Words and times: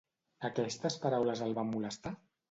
Aquestes 0.47 0.95
paraules 1.03 1.43
el 1.49 1.53
van 1.59 1.69
molestar? 1.75 2.15